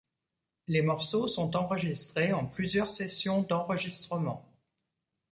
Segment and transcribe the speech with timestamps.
[0.67, 4.43] Les morceaux sont enregistrés en plusieurs sessions d'enregistrement.